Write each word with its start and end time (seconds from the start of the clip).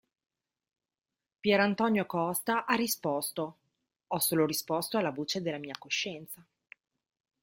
Pierantonio 1.41 2.07
Costa 2.07 2.65
ha 2.65 2.73
risposto: 2.73 3.57
”"Ho 4.07 4.17
solo 4.17 4.47
risposto 4.47 4.97
alla 4.97 5.11
voce 5.11 5.43
della 5.43 5.59
mia 5.59 5.75
coscienza. 5.77 6.43